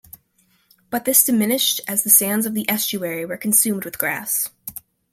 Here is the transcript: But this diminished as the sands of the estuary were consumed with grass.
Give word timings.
But 0.89 1.05
this 1.05 1.23
diminished 1.23 1.79
as 1.87 2.01
the 2.03 2.09
sands 2.09 2.47
of 2.47 2.55
the 2.55 2.67
estuary 2.67 3.23
were 3.23 3.37
consumed 3.37 3.85
with 3.85 3.99
grass. 3.99 4.49